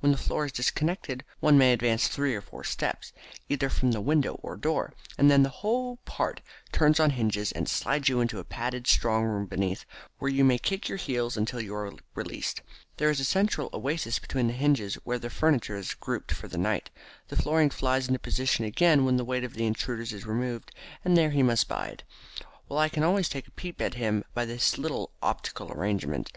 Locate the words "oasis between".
13.72-14.48